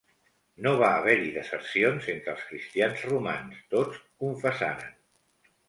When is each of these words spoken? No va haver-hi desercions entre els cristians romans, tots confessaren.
No 0.67 0.71
va 0.83 0.87
haver-hi 1.01 1.29
desercions 1.35 2.09
entre 2.15 2.33
els 2.35 2.49
cristians 2.49 3.05
romans, 3.13 3.63
tots 3.77 4.03
confessaren. 4.27 5.01